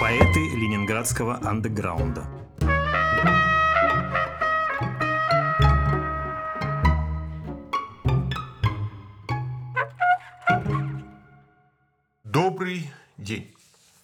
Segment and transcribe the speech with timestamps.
[0.00, 2.24] Поэты ленинградского андеграунда.
[12.24, 13.54] Добрый день.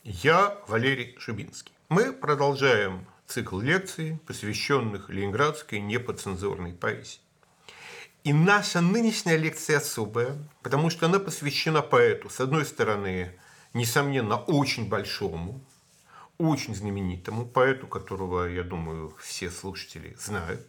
[0.05, 1.73] Я Валерий Шубинский.
[1.89, 7.21] Мы продолжаем цикл лекций, посвященных ленинградской неподцензурной поэзии.
[8.25, 13.33] И наша нынешняя лекция особая, потому что она посвящена поэту, с одной стороны,
[13.73, 15.61] несомненно, очень большому,
[16.39, 20.67] очень знаменитому поэту, которого, я думаю, все слушатели знают.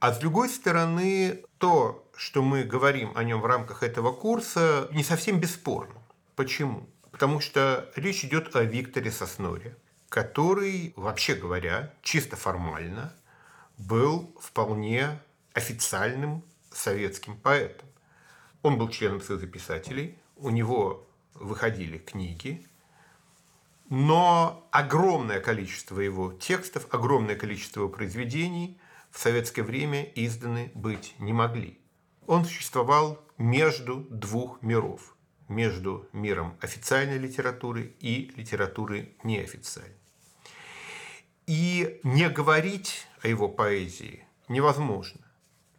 [0.00, 5.04] А с другой стороны, то, что мы говорим о нем в рамках этого курса, не
[5.04, 5.94] совсем бесспорно.
[6.34, 6.88] Почему?
[7.12, 9.76] Потому что речь идет о Викторе Сосноре,
[10.08, 13.14] который, вообще говоря, чисто формально
[13.78, 15.20] был вполне
[15.54, 16.42] официальным
[16.72, 17.88] советским поэтом.
[18.62, 22.66] Он был членом Союза писателей, у него выходили книги,
[23.88, 28.78] но огромное количество его текстов, огромное количество его произведений
[29.10, 31.78] в советское время изданы быть не могли.
[32.26, 35.16] Он существовал между двух миров,
[35.48, 39.96] между миром официальной литературы и литературы неофициальной.
[41.46, 45.22] И не говорить о его поэзии невозможно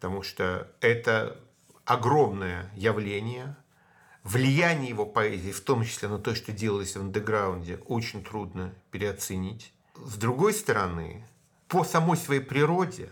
[0.03, 1.39] потому что это
[1.85, 3.55] огромное явление.
[4.23, 9.73] Влияние его поэзии, в том числе на то, что делалось в андеграунде, очень трудно переоценить.
[9.95, 11.27] С другой стороны,
[11.67, 13.09] по самой своей природе,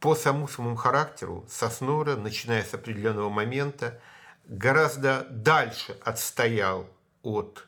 [0.00, 4.00] по самому своему характеру, Соснора, начиная с определенного момента,
[4.46, 6.88] гораздо дальше отстоял
[7.22, 7.66] от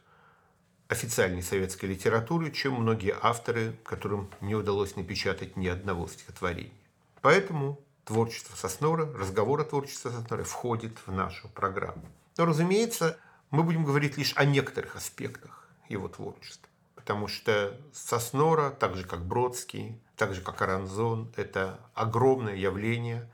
[0.89, 6.73] официальной советской литературы, чем многие авторы, которым не удалось напечатать ни одного стихотворения.
[7.21, 12.11] Поэтому творчество Соснора, разговор о творчестве Соснора входит в нашу программу.
[12.41, 13.19] Но, разумеется,
[13.51, 16.71] мы будем говорить лишь о некоторых аспектах его творчества.
[16.95, 23.31] Потому что Соснора, так же как Бродский, так же как Аранзон, это огромное явление,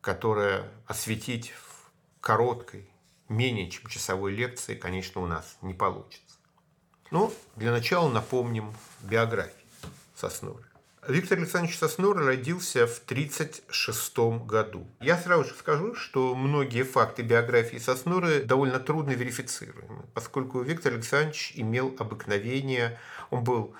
[0.00, 1.90] которое осветить в
[2.22, 2.90] короткой,
[3.28, 6.38] менее чем часовой лекции, конечно, у нас не получится.
[7.10, 9.68] Но для начала напомним биографию
[10.14, 10.67] Соснора.
[11.08, 14.86] Виктор Александрович Соснор родился в 1936 году.
[15.00, 21.52] Я сразу же скажу, что многие факты биографии Соснора довольно трудно верифицируемы, поскольку Виктор Александрович
[21.54, 22.98] имел обыкновение,
[23.30, 23.74] он был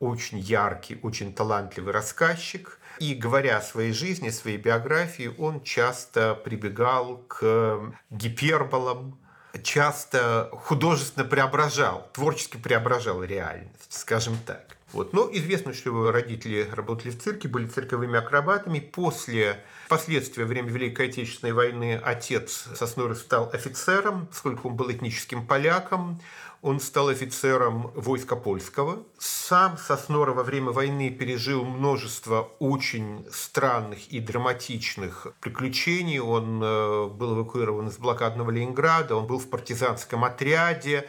[0.00, 2.80] очень яркий, очень талантливый рассказчик.
[2.98, 9.20] И говоря о своей жизни, своей биографии, он часто прибегал к гиперболам,
[9.62, 14.76] часто художественно преображал, творчески преображал реальность, скажем так.
[14.92, 15.12] Вот.
[15.12, 18.80] Но известно, что его родители работали в цирке, были цирковыми акробатами.
[18.80, 25.46] После, впоследствии, во время Великой Отечественной войны, отец Сосноры стал офицером, поскольку он был этническим
[25.46, 26.20] поляком.
[26.62, 29.02] Он стал офицером войска польского.
[29.18, 36.20] Сам Соснора во время войны пережил множество очень странных и драматичных приключений.
[36.20, 41.08] Он э, был эвакуирован из блокадного Ленинграда, он был в партизанском отряде,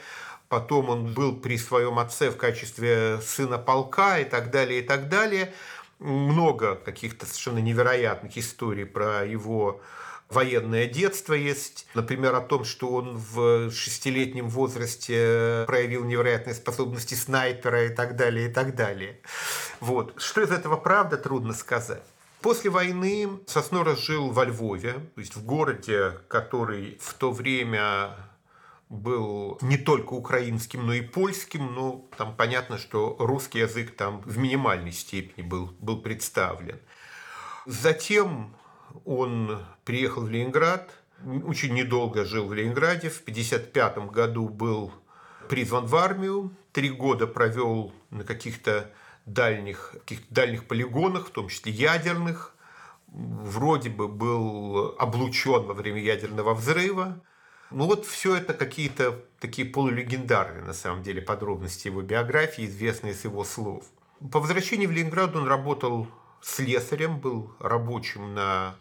[0.50, 5.10] потом он был при своем отце в качестве сына полка и так далее, и так
[5.10, 5.54] далее.
[6.00, 9.82] Много каких-то совершенно невероятных историй про его
[10.30, 11.88] военное детство есть.
[11.94, 18.50] Например, о том, что он в шестилетнем возрасте проявил невероятные способности снайпера и так далее,
[18.50, 19.22] и так далее.
[19.80, 20.14] Вот.
[20.18, 22.04] Что из этого правда, трудно сказать.
[22.42, 28.18] После войны Соснора жил во Львове, то есть в городе, который в то время
[28.94, 34.38] был не только украинским, но и польским, но там понятно, что русский язык там в
[34.38, 36.80] минимальной степени был, был представлен.
[37.66, 38.56] Затем
[39.04, 40.92] он приехал в Ленинград,
[41.46, 44.94] очень недолго жил в Ленинграде, в 1955 году был
[45.50, 48.92] призван в армию, три года провел на каких-то
[49.26, 52.56] дальних, каких дальних полигонах, в том числе ядерных,
[53.08, 57.22] вроде бы был облучен во время ядерного взрыва,
[57.74, 63.24] ну вот все это какие-то такие полулегендарные, на самом деле, подробности его биографии, известные с
[63.24, 63.86] его слов.
[64.32, 66.08] По возвращении в Ленинград он работал
[66.42, 68.76] слесарем, был рабочим на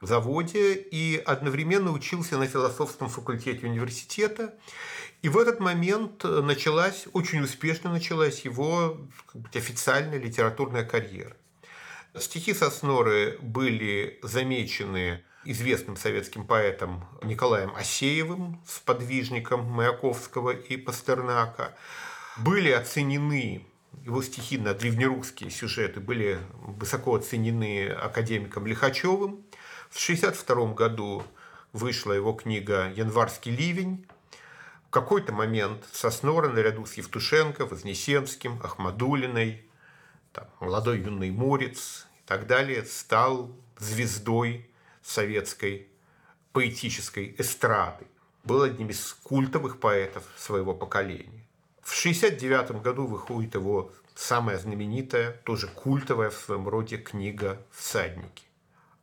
[0.00, 4.54] заводе и одновременно учился на философском факультете университета.
[5.22, 11.36] И в этот момент началась, очень успешно началась его как бы, официальная литературная карьера.
[12.18, 21.74] Стихи Сосноры были замечены известным советским поэтом Николаем Осеевым, сподвижником Маяковского и Пастернака.
[22.36, 23.64] Были оценены
[24.04, 29.44] его стихи на древнерусские сюжеты были высоко оценены академиком Лихачевым.
[29.90, 31.22] В 1962 году
[31.72, 34.06] вышла его книга «Январский ливень»,
[34.86, 39.68] в какой-то момент Соснора наряду с Евтушенко, Вознесенским, Ахмадулиной,
[40.32, 44.70] там, молодой юный Морец и так далее стал звездой
[45.06, 45.88] советской
[46.52, 48.06] поэтической эстрады.
[48.44, 51.46] Был одним из культовых поэтов своего поколения.
[51.82, 58.44] В 1969 году выходит его самая знаменитая, тоже культовая в своем роде книга «Всадники».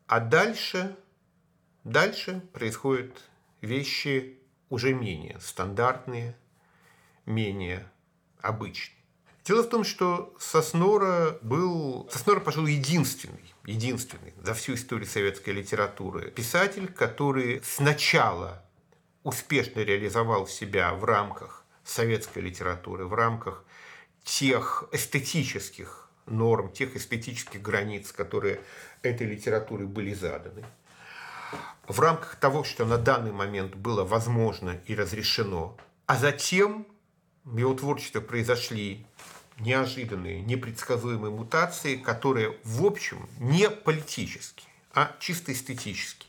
[0.07, 0.97] А дальше,
[1.83, 3.11] дальше происходят
[3.61, 4.39] вещи
[4.69, 6.35] уже менее стандартные,
[7.25, 7.89] менее
[8.41, 9.02] обычные.
[9.45, 16.31] Дело в том, что Соснора был, Соснора, пожалуй, единственный, единственный за всю историю советской литературы
[16.31, 18.63] писатель, который сначала
[19.23, 23.65] успешно реализовал себя в рамках советской литературы, в рамках
[24.23, 28.61] тех эстетических норм, тех эстетических границ, которые
[29.01, 30.63] этой литературой были заданы.
[31.85, 36.87] В рамках того, что на данный момент было возможно и разрешено, а затем
[37.43, 39.05] в его творчестве произошли
[39.59, 46.27] неожиданные, непредсказуемые мутации, которые, в общем, не политически, а чисто эстетически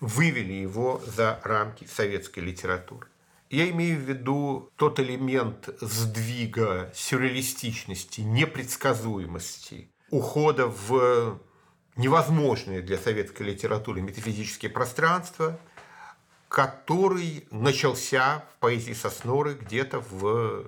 [0.00, 3.08] вывели его за рамки советской литературы.
[3.48, 11.40] Я имею в виду тот элемент сдвига сюрреалистичности, непредсказуемости, ухода в
[11.94, 15.58] невозможные для советской литературы метафизические пространства,
[16.48, 20.66] который начался в поэзии Сосноры где-то в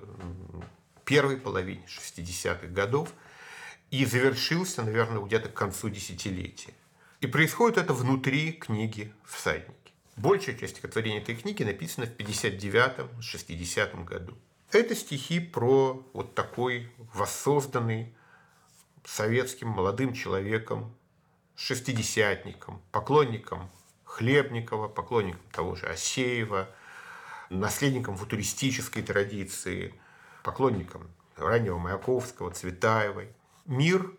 [1.09, 3.11] первой половине 60-х годов
[3.89, 6.75] и завершился, наверное, где-то к концу десятилетия.
[7.19, 9.73] И происходит это внутри книги «Всадники».
[10.17, 14.37] Большая часть стихотворений этой книги написана в 59-60 году.
[14.71, 18.13] Это стихи про вот такой воссозданный
[19.03, 20.95] советским молодым человеком,
[21.55, 23.71] шестидесятником, поклонником
[24.03, 26.69] Хлебникова, поклонником того же Осеева,
[27.49, 29.95] наследником футуристической традиции–
[30.43, 33.29] поклонником раннего Маяковского, Цветаевой.
[33.65, 34.11] Мир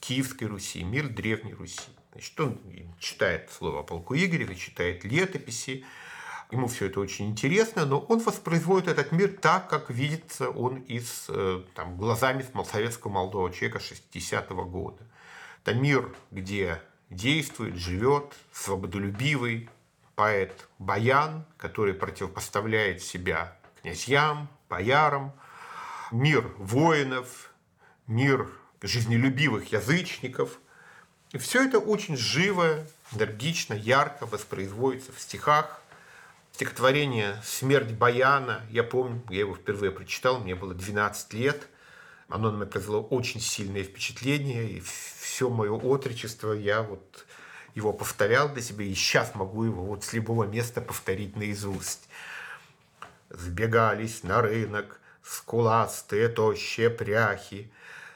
[0.00, 1.90] Киевской Руси, мир Древней Руси.
[2.12, 2.60] Значит, он
[2.98, 5.84] читает слово о полку Игореве, читает летописи,
[6.50, 11.26] ему все это очень интересно, но он воспроизводит этот мир так, как видится он из
[11.28, 15.02] э, там, глазами советского молодого человека 60-го года.
[15.62, 16.80] Это мир, где
[17.10, 19.68] действует, живет свободолюбивый
[20.14, 25.32] поэт Баян, который противопоставляет себя князьям, боярам,
[26.14, 27.50] мир воинов,
[28.06, 28.48] мир
[28.82, 30.60] жизнелюбивых язычников.
[31.32, 35.82] И все это очень живо, энергично, ярко воспроизводится в стихах.
[36.52, 41.66] Стихотворение «Смерть Баяна», я помню, я его впервые прочитал, мне было 12 лет.
[42.28, 47.26] Оно на меня произвело очень сильное впечатление, и все мое отречество я вот
[47.74, 52.08] его повторял для себя, и сейчас могу его вот с любого места повторить наизусть.
[53.30, 57.70] Сбегались на рынок скуластые тощие пряхи,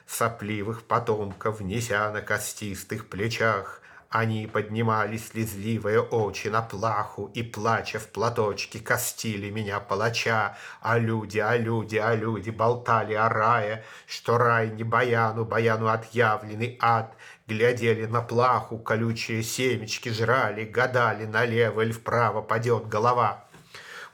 [0.06, 8.08] Сопливых потомков, неся на костистых плечах, Они поднимали слезливые очи на плаху И, плача в
[8.08, 14.70] платочке, костили меня палача, А люди, а люди, а люди болтали о рае, Что рай
[14.70, 17.14] не баяну, баяну отъявленный ад,
[17.46, 23.44] Глядели на плаху, колючие семечки жрали, Гадали, налево или вправо падет голова—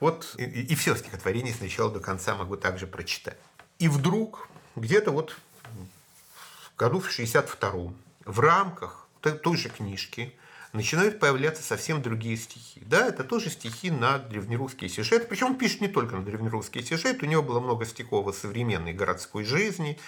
[0.04, 3.38] вот и, и все стихотворение с начала до конца могу также прочитать.
[3.78, 10.34] И вдруг, где-то вот в году в 62-м, в рамках той же книжки
[10.74, 12.82] начинают появляться совсем другие стихи.
[12.84, 15.26] Да, это тоже стихи на древнерусские сюжеты.
[15.26, 18.92] Причем он пишет не только на древнерусские сюжеты, у него было много стихов о современной
[18.92, 19.98] городской жизни,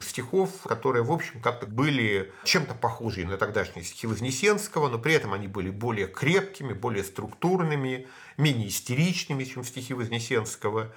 [0.00, 5.34] стихов, которые, в общем, как-то были чем-то похожи на тогдашние стихи Вознесенского, но при этом
[5.34, 10.92] они были более крепкими, более структурными, менее истеричными, чем стихи Вознесенского.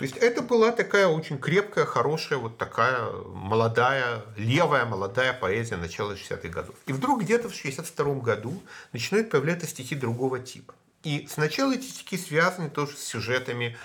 [0.00, 6.14] То есть это была такая очень крепкая, хорошая, вот такая молодая, левая молодая поэзия начала
[6.14, 6.74] 60-х годов.
[6.86, 8.62] И вдруг где-то в 62 году
[8.94, 10.74] начинают появляться стихи другого типа.
[11.02, 13.76] И сначала эти стихи связаны тоже с сюжетами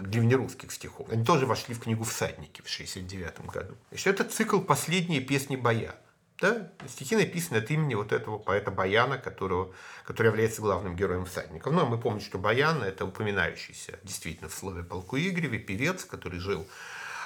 [0.00, 1.10] древнерусских стихов.
[1.10, 3.74] Они тоже вошли в книгу «Всадники» в 69 году.
[3.90, 5.94] Значит, это цикл «Последние песни боя».
[6.40, 6.72] Да?
[6.88, 11.72] Стихи написаны от имени вот этого поэта Баяна, которого, который является главным героем всадников.
[11.72, 16.40] Ну, а мы помним, что Баян– это упоминающийся действительно в слове полку Игореве певец, который
[16.40, 16.66] жил,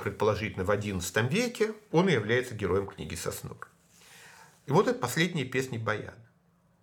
[0.01, 1.75] предположительно, в XI веке.
[1.93, 3.69] Он и является героем книги «Соснур».
[4.67, 6.15] И вот это последние песни Баяна.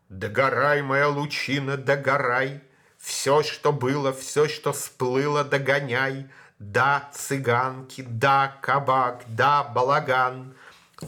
[0.07, 2.61] «Догорай, моя лучина, догорай,
[2.97, 10.53] все, что было, все, что всплыло, догоняй, да, цыганки, да, кабак, да, балаган,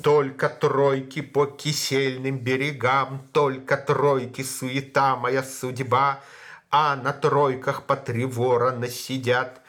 [0.01, 6.21] только тройки по кисельным берегам, Только тройки суета моя судьба,
[6.71, 9.62] а на тройках по три ворона сидят.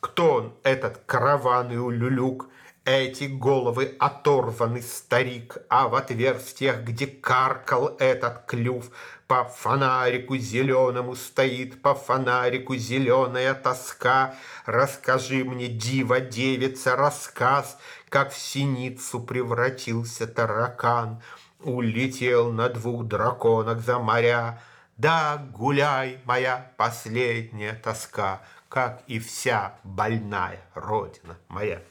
[0.00, 2.48] Кто он, этот караван и улюлюк?
[2.84, 8.90] Эти головы оторваны старик, а в отверстиях, где каркал этот клюв,
[9.28, 14.34] по фонарику зеленому стоит, по фонарику зеленая тоска.
[14.64, 21.22] Расскажи мне, дива девица, рассказ, как в синицу превратился таракан.
[21.60, 24.62] Улетел на двух драконах за моря.
[24.96, 31.82] Да, гуляй, моя последняя тоска, как и вся больная родина моя.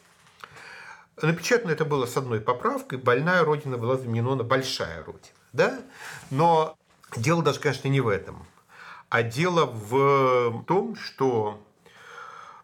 [1.22, 2.98] Напечатано это было с одной поправкой.
[2.98, 5.34] Больная родина была заменена на большая родина.
[5.54, 5.80] Да?
[6.30, 6.77] Но
[7.16, 8.46] дело даже, конечно, не в этом.
[9.10, 11.64] А дело в том, что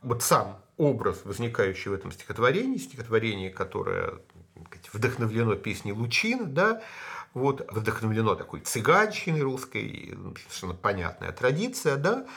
[0.01, 4.15] вот сам образ, возникающий в этом стихотворении, стихотворение, которое
[4.91, 6.81] вдохновлено песней Лучина, да,
[7.33, 12.27] вот, вдохновлено такой цыганщиной русской, совершенно понятная традиция, да,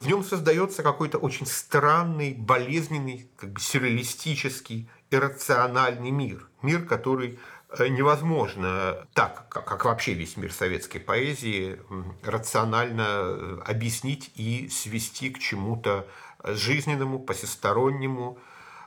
[0.00, 6.48] в нем создается какой-то очень странный, болезненный, как бы сюрреалистический, иррациональный мир.
[6.62, 7.38] Мир, который
[7.78, 11.78] невозможно так, как вообще весь мир советской поэзии,
[12.22, 16.06] рационально э, объяснить и свести к чему-то
[16.42, 18.38] жизненному, посестороннему,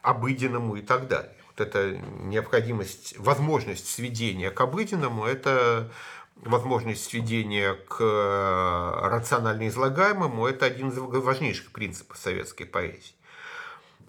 [0.01, 1.33] обыденному и так далее.
[1.55, 5.91] Вот эта необходимость, возможность сведения к обыденному– это
[6.35, 13.15] возможность сведения к э, рационально излагаемому– это один из важнейших принципов советской поэзии.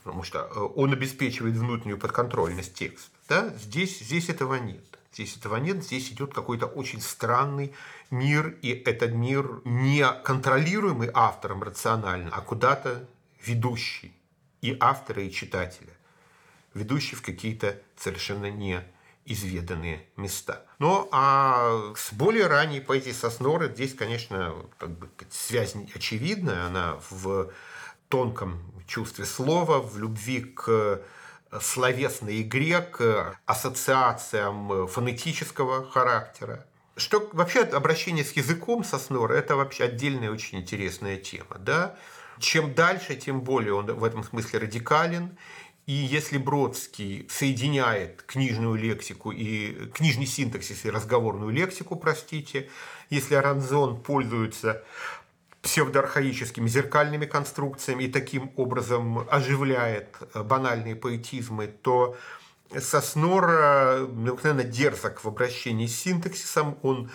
[0.03, 3.14] Потому что э, он обеспечивает внутреннюю подконтрольность текста.
[3.29, 3.51] Да?
[3.59, 4.85] Здесь, здесь этого нет.
[5.13, 7.73] Здесь этого нет, здесь идет какой-то очень странный
[8.11, 13.09] мир, и этот мир не контролируемый автором рационально, а куда-то
[13.41, 14.13] ведущий
[14.61, 15.93] и автора, и читателя,
[16.75, 18.83] ведущий в какие-то совершенно не
[19.25, 20.67] изведанные места.
[20.81, 27.53] Ну, а с более ранней поэзией Сосноры здесь, конечно, как бы, связь очевидная, она в
[28.09, 31.01] тонком чувстве слова, в любви к
[31.61, 36.67] словесной игре, к ассоциациям фонетического характера.
[36.97, 41.59] Что вообще обращение с языком Соснора– это вообще отдельная очень интересная тема.
[41.59, 41.97] Да?
[42.39, 45.37] Чем дальше, тем более он в этом смысле радикален.
[45.87, 52.71] И если Бродский соединяет книжную лексику и книжный синтаксис и разговорную лексику, простите,
[53.11, 54.83] если Аранзон пользуется
[55.65, 62.17] псевдоархаическими зеркальными конструкциями и таким образом оживляет банальные поэтизмы, то
[62.79, 67.11] Соснор необыкновенно дерзок в обращении с синтаксисом, он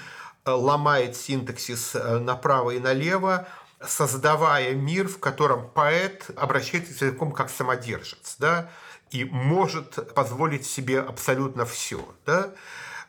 [0.45, 3.47] ломает синтаксис направо и налево,
[3.85, 8.71] создавая мир, в котором поэт обращается с языком как самодержец, да,
[9.11, 12.51] и может позволить себе абсолютно все, да.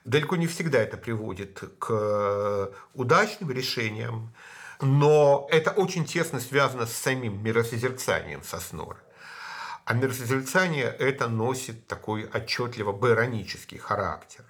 [0.05, 4.35] Далеко не всегда это приводит к удачным решениям,
[4.81, 8.99] но это очень тесно связано с самим миросозерцанием Соснора.
[9.85, 14.45] А миросозерцание это носит такой отчетливо байронический характер.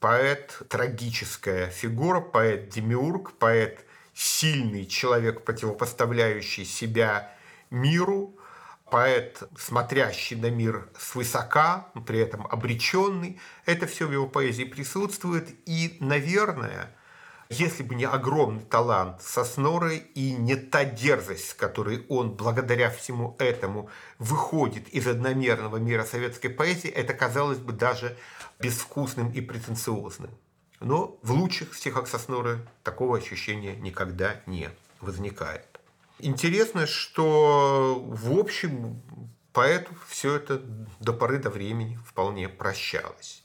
[0.00, 7.32] Поэт– трагическая фигура, поэт-демиург, поэт сильный человек, противопоставляющий себя
[7.70, 8.36] миру,
[8.90, 13.40] поэт, смотрящий на мир свысока, при этом обреченный.
[13.64, 15.48] Это все в его поэзии присутствует.
[15.66, 16.94] И, наверное,
[17.48, 23.36] если бы не огромный талант Сосноры и не та дерзость, с которой он благодаря всему
[23.38, 23.88] этому
[24.18, 28.16] выходит из одномерного мира советской поэзии, это казалось бы даже
[28.58, 30.30] безвкусным и претенциозным.
[30.80, 35.66] Но в лучших стихах Сосноры такого ощущения никогда не возникает.
[36.18, 39.02] Интересно, что в общем
[39.52, 40.60] поэту все это
[41.00, 43.44] до поры до времени вполне прощалось.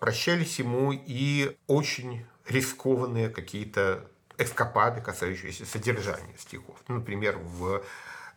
[0.00, 4.04] Прощались ему и очень рискованные какие-то
[4.38, 6.76] эскапады, касающиеся содержания стихов.
[6.88, 7.82] Ну, например, в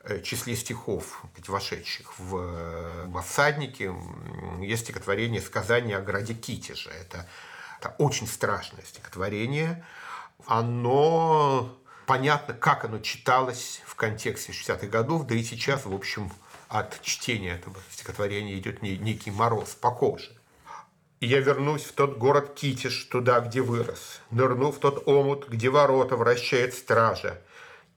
[0.04, 3.94] э, числе стихов, вошедших в, э, в «Всаднике»,
[4.62, 6.90] есть стихотворение «Сказание о граде Китеже».
[6.90, 7.28] Это
[7.86, 9.84] это очень страшное стихотворение.
[10.48, 16.32] Оно понятно, как оно читалось в контексте 60-х годов, да и сейчас, в общем,
[16.68, 20.35] от чтения этого стихотворения идет некий мороз по коже.
[21.22, 26.18] Я вернусь в тот город Китиш, туда, где вырос, нырну в тот омут, где ворота
[26.18, 27.42] вращает стража.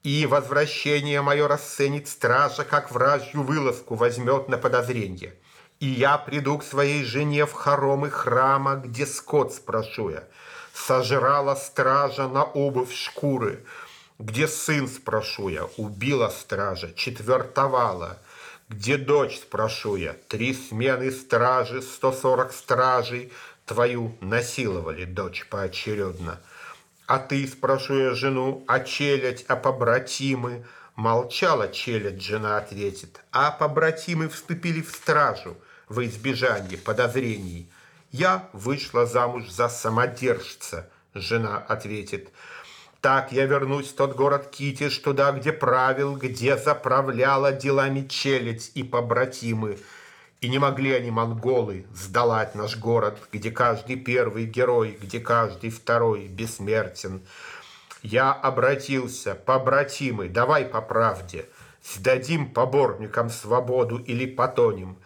[0.03, 5.35] И возвращение мое расценит стража, как вражью вылазку возьмет на подозрение–
[5.81, 10.25] и я приду к своей жене в хоромы храма, где скот спрошу я.
[10.73, 13.65] Сожрала стража на обувь шкуры,
[14.19, 18.19] где сын, спрошу я, убила стража, четвертовала.
[18.69, 23.33] Где дочь, спрошу я, три смены стражи, сто сорок стражей,
[23.65, 26.39] твою насиловали, дочь, поочередно.
[27.07, 30.67] А ты, спрошу я жену, а челядь, а побратимы?
[30.97, 35.57] Молчала челядь, жена ответит, а побратимы вступили в стражу
[35.89, 37.71] во избежание подозрений.
[38.11, 42.29] Я вышла замуж за самодержца, жена ответит.
[43.01, 48.83] Так я вернусь в тот город Китиш, туда, где правил, где заправляла делами челядь и
[48.83, 49.79] побратимы.
[50.41, 56.27] И не могли они, монголы, сдалать наш город, где каждый первый герой, где каждый второй
[56.27, 57.23] бессмертен.
[58.03, 61.47] Я обратился, побратимы, давай по правде,
[61.85, 64.97] сдадим поборникам свободу или потонем.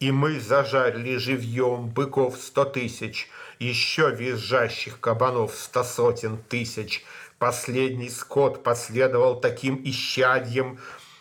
[0.00, 3.28] И мы зажарили живьем быков сто тысяч,
[3.58, 7.06] еще визжащих кабанов сто сотен тысяч–
[7.38, 10.80] Последний скот последовал таким исчадьем,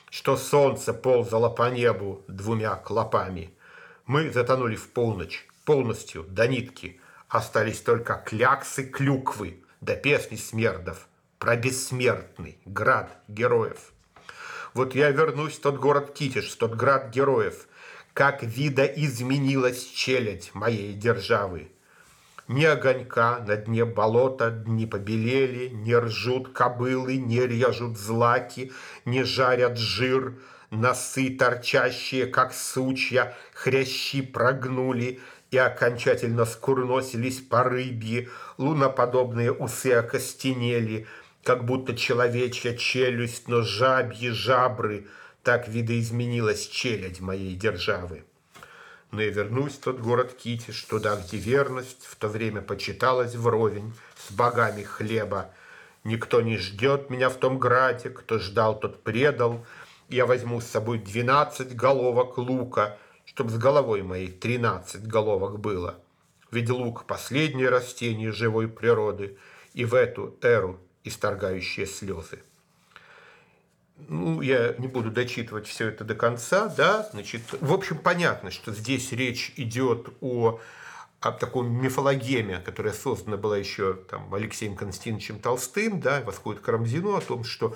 [0.09, 3.53] что солнце ползало по небу двумя клопами.
[4.07, 6.99] Мы затонули в полночь, полностью, до нитки.
[7.29, 11.07] Остались только кляксы клюквы, да песни смердов
[11.37, 13.93] про бессмертный град героев.
[14.73, 17.67] Вот я вернусь в тот город Китиш, в тот град героев,
[18.13, 21.69] как вида изменилась челядь моей державы.
[22.47, 28.71] Ни огонька на дне болота не побелели, Не ржут кобылы, не режут злаки,
[29.03, 30.39] Не жарят жир,
[30.71, 35.19] носы торчащие, как сучья, Хрящи прогнули
[35.51, 41.05] и окончательно скурносились по рыбье, Луноподобные усы окостенели,
[41.43, 45.07] Как будто человечья челюсть, но жабьи жабры,
[45.43, 48.23] Так видоизменилась челядь моей державы
[49.11, 53.93] но я вернусь в тот город Китиш, туда, где верность в то время почиталась вровень
[54.17, 55.51] с богами хлеба.
[56.03, 59.65] Никто не ждет меня в том граде, кто ждал, тот предал.
[60.09, 65.99] Я возьму с собой двенадцать головок лука, чтоб с головой моей тринадцать головок было.
[66.51, 69.37] Ведь лук– последнее растение живой природы,
[69.73, 72.39] и в эту эру исторгающие слезы.
[74.07, 78.71] Ну, я не буду дочитывать все это до конца, да, значит, в общем, понятно, что
[78.71, 80.59] здесь речь идет о,
[81.19, 87.15] о такой мифологеме, которая создана была еще там, Алексеем Константиновичем Толстым, да, восходит к Рамзину,
[87.15, 87.75] о том, что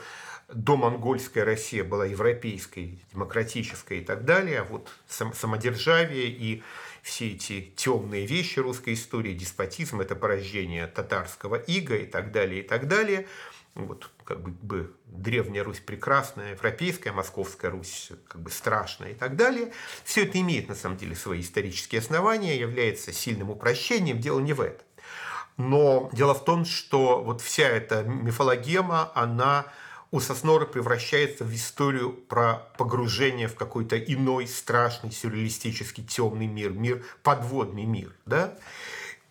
[0.53, 6.63] домонгольская Россия была европейской, демократической и так далее, а вот самодержавие и
[7.01, 12.67] все эти темные вещи русской истории, деспотизм, это порождение татарского ига и так далее, и
[12.67, 13.27] так далее–
[13.75, 19.71] вот как бы древняя Русь прекрасная, европейская, московская Русь как бы страшная и так далее.
[20.03, 24.61] Все это имеет на самом деле свои исторические основания, является сильным упрощением, дело не в
[24.61, 24.85] этом.
[25.57, 29.65] Но дело в том, что вот вся эта мифологема, она
[30.11, 37.05] у Соснора превращается в историю про погружение в какой-то иной страшный сюрреалистический темный мир, мир,
[37.23, 38.13] подводный мир.
[38.25, 38.57] Да?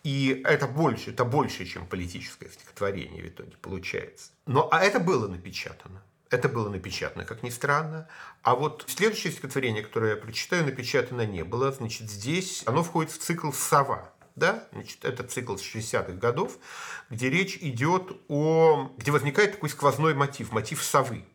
[0.03, 4.31] И это больше, это больше, чем политическое стихотворение в итоге получается.
[4.47, 6.01] Но а это было напечатано.
[6.31, 8.07] Это было напечатано, как ни странно.
[8.41, 11.71] А вот следующее стихотворение, которое я прочитаю, напечатано не было.
[11.71, 14.10] Значит, здесь оно входит в цикл «Сова».
[14.35, 14.67] Да?
[14.71, 16.57] Значит, это цикл с 60-х годов,
[17.09, 18.91] где речь идет о...
[18.97, 21.25] где возникает такой сквозной мотив, мотив совы.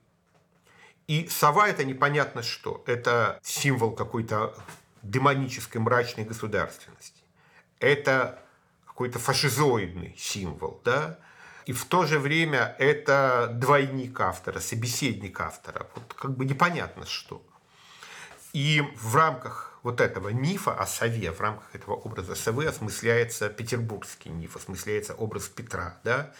[1.06, 2.82] И сова– это непонятно что.
[2.86, 4.54] Это символ какой-то
[5.02, 7.22] демонической мрачной государственности.
[7.78, 8.42] Это
[8.86, 11.18] какой-то фашизоидный символ, да,
[11.66, 15.88] и в то же время это двойник автора, собеседник автора.
[15.94, 17.42] Вот как бы непонятно что.
[18.52, 24.30] И в рамках вот этого мифа о сове, в рамках этого образа совы осмысляется петербургский
[24.30, 26.00] миф, осмысляется образ Петра.
[26.02, 26.32] Да?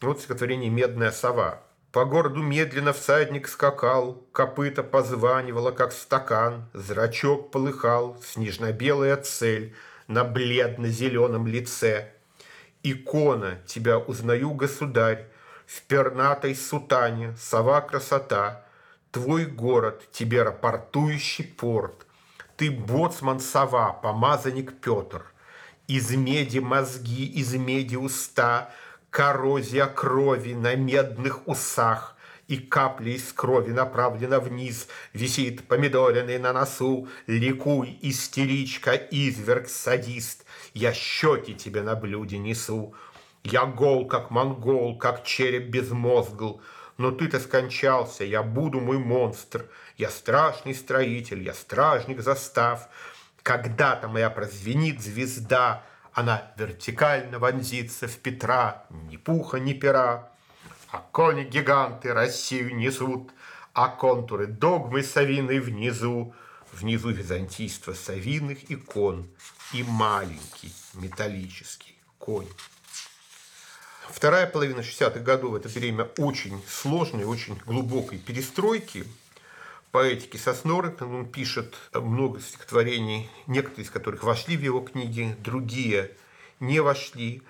[0.00, 1.62] Вот стихотворение «Медная сова».
[1.92, 9.72] По городу медленно всадник скакал, Копыта позванивало, как стакан, Зрачок полыхал, снежно-белая цель—
[10.08, 12.12] на бледно-зеленом лице.
[12.82, 15.28] Икона, тебя узнаю, государь,
[15.64, 18.66] в пернатой сутане, сова красота,
[19.12, 22.06] Твой город, тебе рапортующий порт,
[22.60, 25.24] Ты боцман сова, помазанник Петр,
[25.88, 28.70] Из меди мозги, из меди уста,
[29.08, 32.18] Коррозия крови на медных усах,
[32.48, 40.44] и капли из крови направлена вниз, Висит помидоренный на носу, Ликуй, истеричка, изверг, садист,
[40.74, 42.94] Я щеки тебе на блюде несу.
[43.42, 46.60] Я гол, как монгол, как череп безмозгл,
[46.98, 49.64] Но ты-то скончался, я буду мой монстр,
[50.00, 52.88] Я страшный строитель, я стражник застав.
[53.42, 55.84] Когда-то моя прозвенит звезда,
[56.14, 60.30] Она вертикально вонзится в Петра, Ни пуха, ни пера
[60.90, 63.30] а кони-гиганты Россию несут,
[63.74, 66.34] а контуры догмы Савины внизу,
[66.72, 69.28] внизу византийство Савиных икон
[69.74, 72.48] и маленький металлический конь.
[74.08, 79.04] Вторая половина 60-х годов– это время очень сложной, очень глубокой перестройки
[79.92, 80.94] поэтики Сосноры.
[81.00, 86.12] Он пишет много стихотворений, некоторые из которых вошли в его книги, другие
[86.60, 87.42] не вошли.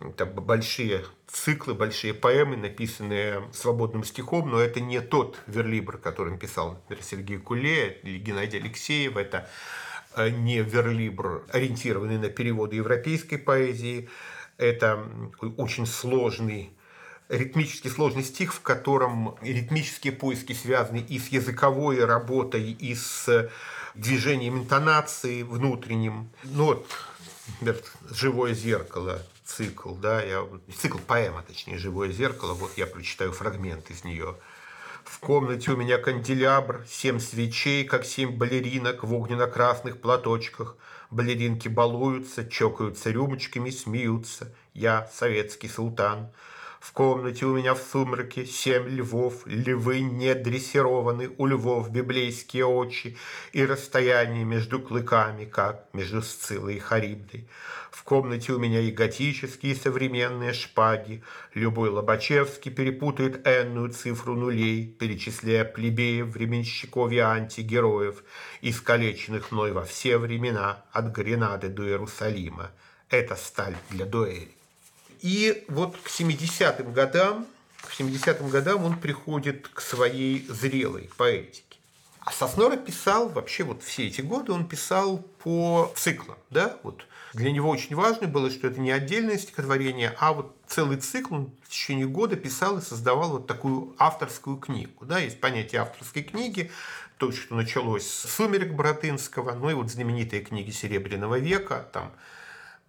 [0.00, 6.74] Это большие циклы, большие поэмы, написанные свободным стихом, но это не тот верлибр, который писал
[6.74, 9.16] например, Сергей Куле или Геннадий Алексеев.
[9.16, 9.48] Это
[10.16, 14.08] э, не верлибр, ориентированный на переводы европейской поэзии.
[14.56, 15.04] Это
[15.56, 16.76] очень сложный
[17.28, 23.50] ритмически сложный стих, в котором ритмические поиски связаны и с языковой работой, и с
[23.94, 26.30] движением интонации внутренним.
[26.42, 26.86] Ну вот,
[27.60, 33.90] например, «Живое зеркало», цикл, да, я, цикл поэма, точнее, «Живое зеркало», вот я прочитаю фрагмент
[33.90, 34.36] из нее.
[35.04, 40.76] В комнате у меня канделябр, семь свечей, как семь балеринок в огненно-красных платочках.
[41.10, 44.52] Балеринки балуются, чокаются рюмочками, смеются.
[44.72, 46.30] Я советский султан.
[46.84, 53.16] В комнате у меня в сумраке семь львов, львы не дрессированы, у львов библейские очи
[53.52, 57.48] и расстояние между клыками, как между Сцилой и Харибдой.
[57.90, 61.22] В комнате у меня и готические, и современные шпаги.
[61.54, 68.22] Любой Лобачевский перепутает энную цифру нулей, перечисляя плебеев, временщиков и антигероев,
[68.60, 72.72] искалеченных мной во все времена, от Гренады до Иерусалима.
[73.08, 74.63] Это сталь для дуэли.
[75.24, 77.46] И вот к 70-м годам,
[77.80, 81.78] к 70-м годам он приходит к своей зрелой поэтике.
[82.20, 87.52] А Соснора писал вообще вот все эти годы, он писал по циклам, да, вот для
[87.52, 91.70] него очень важно было, что это не отдельное стихотворение, а вот целый цикл он в
[91.70, 95.06] течение года писал и создавал вот такую авторскую книгу.
[95.06, 95.20] Да?
[95.20, 96.70] Есть понятие авторской книги,
[97.16, 102.12] то, что началось с «Сумерек» Боротынского, ну и вот знаменитые книги Серебряного века, там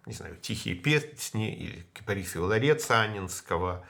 [0.06, 3.84] не знаю, «Тихие песни» или Бориса Лареца Анинского,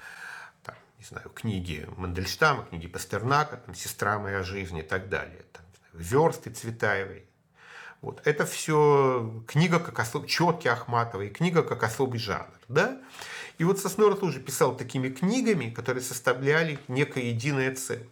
[0.63, 5.65] там, не знаю, книги Мандельштама, книги Пастернака, там, «Сестра моя жизнь» и так далее, там,
[5.93, 7.27] «Версты» Цветаевой.
[8.01, 8.21] Вот.
[8.27, 10.27] Это все книга как особ...
[10.27, 12.47] четкий Ахматовой, книга как особый жанр.
[12.69, 13.01] Да?
[13.59, 18.07] И вот Соснора тоже писал такими книгами, которые составляли некое единое целое.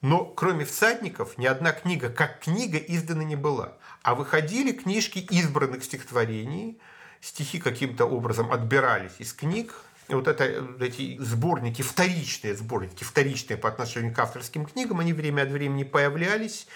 [0.00, 3.76] Но кроме «Всадников» ни одна книга как книга издана не была.
[4.02, 6.78] А выходили книжки избранных стихотворений,
[7.20, 9.74] стихи каким-то образом отбирались из книг,
[10.08, 15.42] и вот это, эти сборники, вторичные сборники, вторичные по отношению к авторским книгам, они время
[15.42, 16.66] от времени появлялись.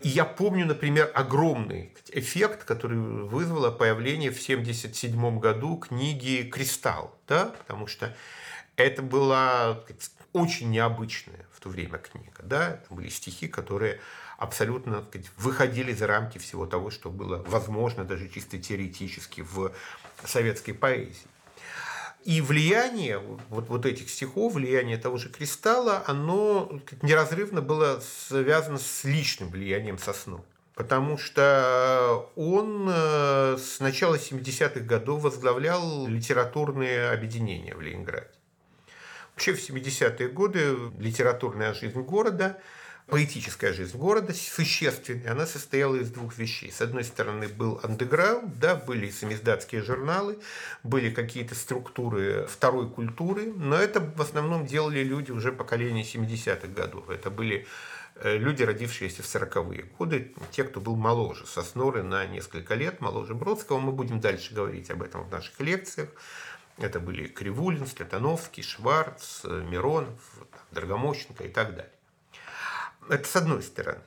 [0.00, 7.54] И я помню, например, огромный эффект, который вызвало появление в 1977 году книги «Кристалл», да?
[7.58, 8.16] потому что
[8.76, 9.80] это была
[10.32, 12.42] очень необычная в то время книга.
[12.42, 12.70] Да?
[12.70, 14.00] Это были стихи, которые
[14.42, 19.72] абсолютно сказать, выходили за рамки всего того, что было возможно даже чисто теоретически в
[20.24, 21.26] советской поэзии.
[22.24, 29.04] И влияние вот, вот этих стихов, влияние того же кристалла, оно неразрывно было связано с
[29.04, 30.44] личным влиянием Сосну.
[30.74, 38.30] Потому что он э, с начала 70-х годов возглавлял литературные объединения в Ленинграде.
[39.34, 42.58] Вообще в 70-е годы литературная жизнь города–
[43.12, 46.72] поэтическая жизнь города существенная, она состояла из двух вещей.
[46.72, 50.38] С одной стороны, был андеграунд, да, были самиздатские журналы,
[50.82, 57.10] были какие-то структуры второй культуры, но это в основном делали люди уже поколения 70-х годов.
[57.10, 57.66] Это были
[58.14, 63.34] э, люди, родившиеся в 40-е годы, те, кто был моложе Сосноры на несколько лет, моложе
[63.34, 63.78] Бродского.
[63.78, 66.08] Мы будем дальше говорить об этом в наших лекциях.
[66.78, 70.18] Это были Кривулин, Слетановский, Шварц, Миронов,
[70.70, 71.91] Драгомощенко и так далее.
[73.08, 74.00] Это с одной стороны.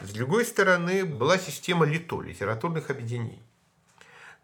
[0.00, 3.42] С другой стороны, была система ЛИТО, литературных объединений.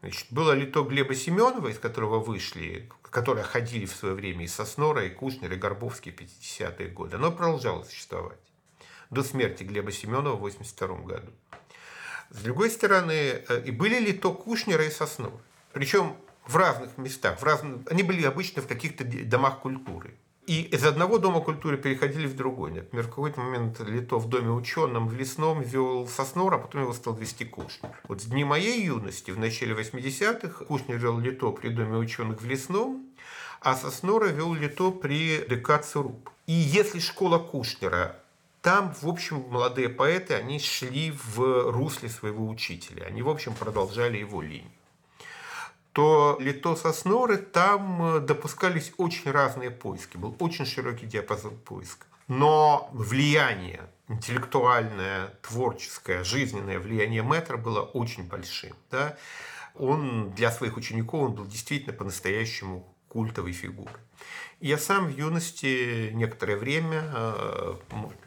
[0.01, 5.05] Значит, было ЛИТО Глеба Семенова, из которого вышли, которые ходили в свое время и Соснора,
[5.05, 7.17] и Кушнер, и Горбовский в 50-е годы.
[7.17, 8.39] Оно продолжало существовать
[9.11, 11.33] до смерти Глеба Семенова в 1982 году.
[12.31, 13.13] С другой стороны,
[13.49, 15.41] э, и были ЛИТО Кушнера и Соснора.
[15.73, 17.41] Причем в разных местах.
[17.41, 20.15] В разных, они были обычно в каких-то домах культуры.
[20.47, 22.71] И из одного дома культуры переходили в другой.
[22.71, 26.93] Например, в какой-то момент Лито в доме ученом в Лесном вел Соснор, а потом его
[26.93, 27.91] стал вести Кушнер.
[28.07, 32.47] Вот с дни моей юности, в начале 80-х, Кушнер вел Лито при доме ученых в
[32.47, 33.07] Лесном,
[33.61, 36.31] а Соснора вел Лито при ДК ЦРУП.
[36.47, 38.15] И если школа Кушнера
[38.63, 43.07] там, в общем, молодые поэты, они шли в русле своего учителя.
[43.07, 44.71] Они, в общем, продолжали его линию
[45.97, 52.05] то Лито Сосноры там э, допускались очень разные поиски, был очень широкий диапазон поиска.
[52.29, 58.75] Но влияние, интеллектуальное, творческое, жизненное влияние Мэтра было очень большим.
[58.91, 59.17] Да?
[59.75, 63.97] Он для своих учеников он был действительно по-настоящему культовой фигурой.
[64.61, 67.75] Я сам в юности некоторое время, э,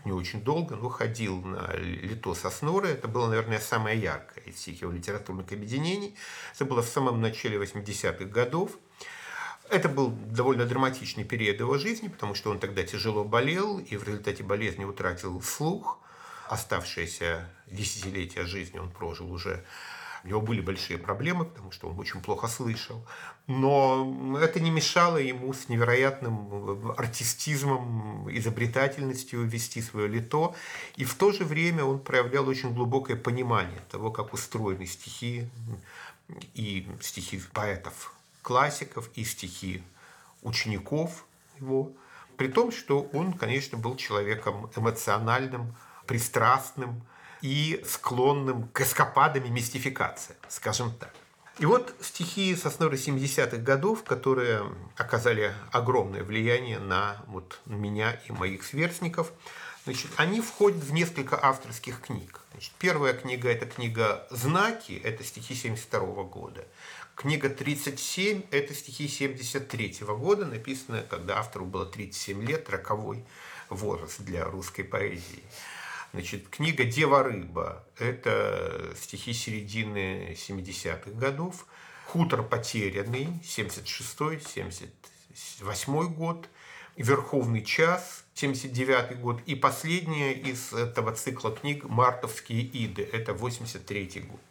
[0.06, 2.90] не очень долго, но ходил на Лито Сосноры.
[2.90, 6.16] Это было, наверное, самое яркое из всех его литературных объединений.
[6.54, 8.78] Это было в самом начале 80-х годов.
[9.72, 14.04] Это был довольно драматичный период его жизни, потому что он тогда тяжело болел и в
[14.04, 16.00] результате болезни утратил слух.
[16.48, 19.66] Оставшееся десятилетия жизни он прожил уже
[20.24, 23.06] у него были большие проблемы, потому что он очень плохо слышал.
[23.48, 30.54] Но это не мешало ему с невероятным артистизмом, изобретательностью вести свое лито.
[30.98, 35.50] И в то же время он проявлял очень глубокое понимание того, как устроены стихи
[36.54, 39.84] и стихи поэтов, классиков, и стихи
[40.44, 41.26] учеников
[41.60, 41.92] его.
[42.38, 47.02] При том, что он, конечно, был человеком эмоциональным, пристрастным,
[47.42, 51.14] и склонным к эскападам и мистификации, скажем так.
[51.60, 54.64] И вот стихи Сосноры 70-х годов, которые
[54.96, 59.34] оказали огромное влияние на вот меня и моих сверстников,
[59.84, 62.40] значит, они входят в несколько авторских книг.
[62.52, 66.66] Значит, первая книга– это книга «Знаки», это стихи 72 года.
[67.16, 73.26] Книга 37– это стихи 73 года, написанная, когда автору было 37 лет, роковой
[73.70, 75.44] возраст для русской поэзии.
[76.12, 81.68] Значит, книга «Дева-рыба»– это стихи середины 70-х годов.
[82.08, 86.50] «Хутор потерянный»– 76-78 год.
[86.98, 89.40] «Верховный час»– 79 год.
[89.46, 94.42] И последняя из этого цикла книг «Мартовские иды»– это 83 год.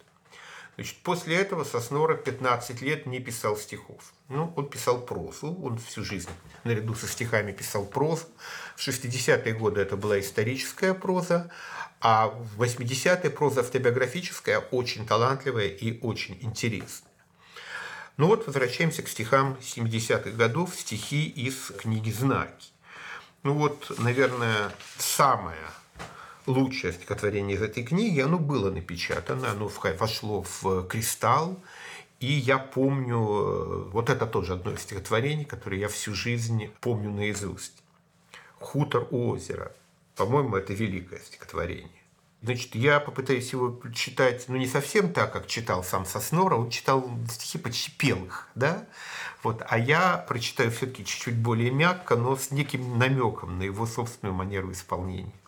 [0.79, 4.13] Значит, после этого Соснора 15 лет не писал стихов.
[4.29, 6.29] Ну, он писал прозу, он всю жизнь
[6.63, 8.27] наряду со стихами писал прозу.
[8.77, 11.51] В 60-е годы это была историческая проза,
[11.99, 17.11] а в 80-е проза автобиографическая, очень талантливая и очень интересная.
[18.15, 22.69] Ну вот, возвращаемся к стихам 70-х годов, стихи из книги «Знаки».
[23.43, 25.59] Ну вот, наверное, самое
[26.49, 31.61] лучшее стихотворение из этой книги, оно было напечатано, оно вошло в «Кристалл»,
[32.19, 37.11] и я помню, э, вот это тоже одно из стихотворений, которое я всю жизнь помню
[37.11, 37.81] наизусть.
[38.59, 39.71] «Хутор у озера».
[40.15, 41.89] По-моему, это великое стихотворение.
[42.41, 47.09] Значит, я попытаюсь его читать, ну, не совсем так, как читал сам Соснора, он читал
[47.29, 48.85] стихи почти пелых, да?
[49.43, 54.35] Вот, а я прочитаю все-таки чуть-чуть более мягко, но с неким намеком на его собственную
[54.35, 55.38] манеру исполнения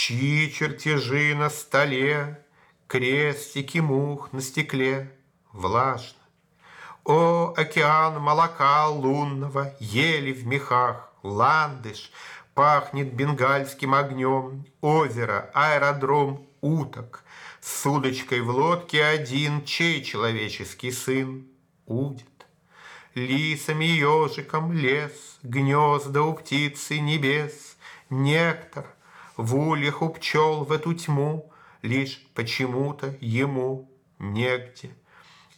[0.00, 2.42] чьи чертежи на столе,
[2.86, 5.12] крестики мух на стекле,
[5.52, 6.24] влажно.
[7.04, 12.10] О, океан молока лунного, ели в мехах, ландыш,
[12.54, 17.22] пахнет бенгальским огнем, озеро, аэродром, уток,
[17.60, 21.46] с удочкой в лодке один, чей человеческий сын?
[21.84, 22.46] Удит.
[23.14, 27.76] Лисами ежиком лес, гнезда у птицы небес,
[28.08, 28.86] нектар–
[29.40, 31.50] в ульях у пчел в эту тьму
[31.80, 34.90] Лишь почему-то ему негде.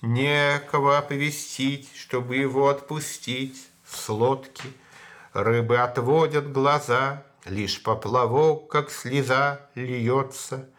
[0.01, 4.73] Некого оповестить, чтобы его отпустить с лодки.
[5.33, 10.71] Рыбы отводят глаза, Лишь поплавок, как слеза, льется.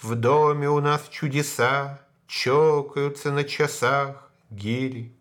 [0.00, 5.14] В доме у нас чудеса, Чокаются на часах гири.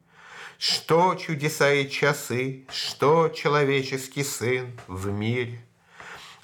[0.57, 5.63] Что чудеса и часы, Что человеческий сын в мире–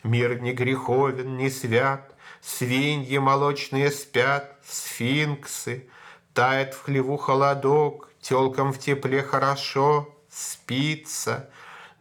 [0.04, 5.90] Мир не греховен, не свят, Свиньи молочные спят, сфинксы,
[6.34, 11.50] Тает в хлеву холодок, Телкам в тепле хорошо, спится,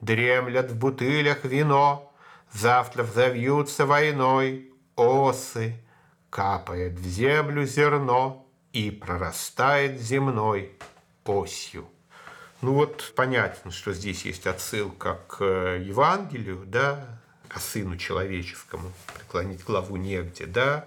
[0.01, 2.13] Дремлят в бутылях вино,
[2.53, 5.83] Завтра взовьются войной осы,
[6.31, 10.77] Капает в землю зерно И прорастает земной
[11.25, 11.89] осью.
[12.63, 17.16] Ну вот понятно, что здесь есть отсылка к Евангелию, да,
[17.57, 20.87] ко сыну человеческому, преклонить главу негде, да,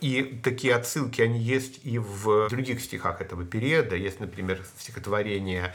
[0.00, 3.94] и такие отсылки, они есть и в других стихах этого периода.
[3.94, 5.74] Есть, например, стихотворение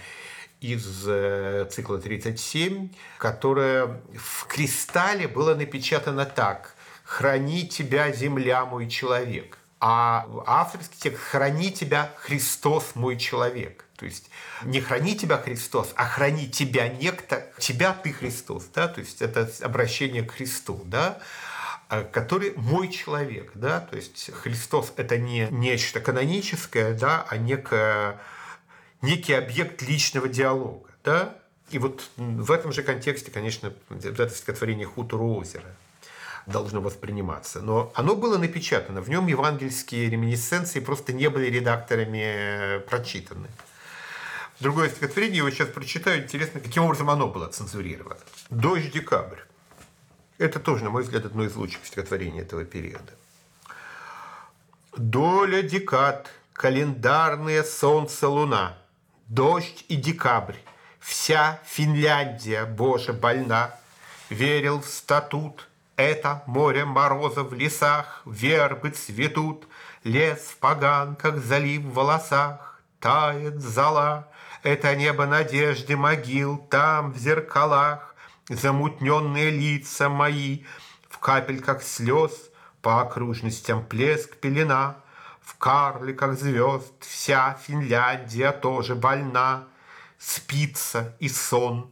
[0.59, 9.59] из э, цикла 37, которое в кристалле было напечатано так «Храни тебя, земля, мой человек».
[9.79, 13.85] А авторский текст «Храни тебя, Христос, мой человек».
[13.97, 14.29] То есть
[14.63, 19.51] не храни тебя Христос, а храни тебя некто, тебя ты Христос, да, то есть это
[19.61, 21.19] обращение к Христу, да,
[21.89, 28.21] а, который мой человек, да, то есть Христос это не нечто каноническое, да, а некое,
[29.01, 31.35] некий объект личного диалога, да,
[31.71, 35.75] и вот в этом же контексте, конечно, это стихотворение «Хутор озера»
[36.45, 37.61] должно восприниматься.
[37.61, 43.47] Но оно было напечатано, в нем евангельские реминисценции просто не были редакторами э, прочитаны.
[44.59, 48.19] Другое стихотворение, его сейчас прочитаю, интересно, каким образом оно было цензурировано.
[48.49, 49.39] «Дождь декабрь».
[50.37, 53.13] Это тоже, на мой взгляд, одно из лучших стихотворений этого периода.
[54.95, 58.77] Доля декад, календарное солнце, луна,
[59.27, 60.55] Дождь и декабрь,
[60.99, 63.75] вся Финляндия, боже, больна.
[64.29, 65.67] Верил в статут,
[65.97, 69.67] это море мороза в лесах, Вербы цветут,
[70.03, 74.27] лес в поганках, залив в волосах, Тает зала,
[74.67, 78.15] это небо надежды могил, Там в зеркалах
[78.49, 80.63] замутненные лица мои,
[81.09, 82.33] В капельках слез
[82.81, 84.97] по окружностям плеск пелена,
[85.39, 89.67] В карликах звезд вся Финляндия тоже больна,
[90.17, 91.89] Спится и сон.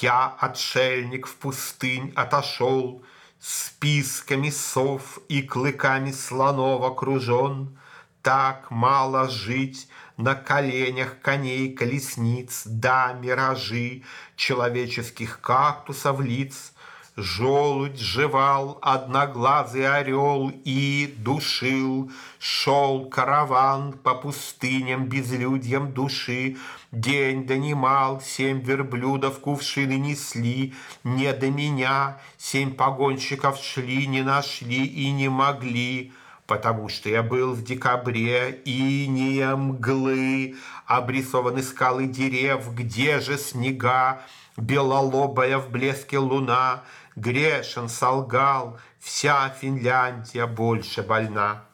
[0.00, 3.04] Я, отшельник, в пустынь отошел,
[3.38, 7.78] Списками сов и клыками слонов окружен.
[8.26, 9.86] Так мало жить
[10.16, 14.02] на коленях коней колесниц, Да, миражи
[14.34, 16.72] человеческих кактусов лиц,
[17.14, 22.10] Желудь жевал одноглазый орел и душил,
[22.40, 26.56] Шел караван по пустыням безлюдьям души,
[26.90, 35.12] День донимал, семь верблюдов кувшины несли, Не до меня семь погонщиков шли, не нашли и
[35.12, 36.12] не могли,
[36.46, 40.56] Потому что я был в декабре, и не мглы,
[40.86, 44.22] Обрисованы скалы дерев, где же снега,
[44.56, 46.84] Белолобая в блеске луна,
[47.16, 51.64] Грешен солгал, вся Финляндия больше больна.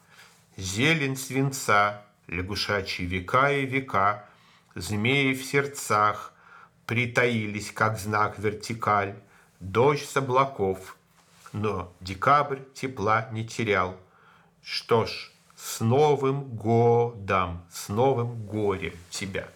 [0.57, 4.25] Зелень свинца, лягушачьи века и века,
[4.75, 6.33] Змеи в сердцах
[6.87, 9.15] притаились, как знак вертикаль,
[9.61, 10.97] Дождь с облаков,
[11.53, 13.97] но декабрь тепла не терял.
[14.63, 19.49] Что ж, с Новым годом, с новым горем тебя.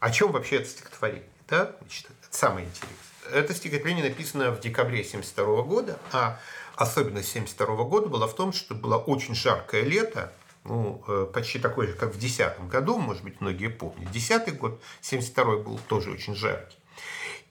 [0.00, 1.28] О чем вообще это стихотворение?
[1.48, 1.76] Да?
[1.80, 3.40] Значит, это самое интересное.
[3.40, 6.40] Это стихотворение написано в декабре 1972 года, а
[6.74, 10.32] особенность 1972 года была в том, что было очень жаркое лето,
[10.64, 14.10] ну, э, почти такой же, как в 2010 году, может быть, многие помнят.
[14.10, 16.76] 2010 год, 72 был тоже очень жаркий.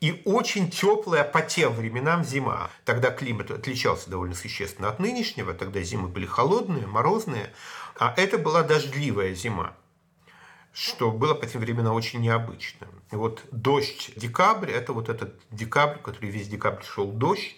[0.01, 2.69] И очень теплая по тем временам зима.
[2.83, 5.53] Тогда климат отличался довольно существенно от нынешнего.
[5.53, 7.53] Тогда зимы были холодные, морозные.
[7.97, 9.75] А это была дождливая зима
[10.73, 12.87] что было по тем временам очень необычно.
[13.11, 17.57] И вот дождь декабрь, это вот этот декабрь, который весь декабрь шел дождь,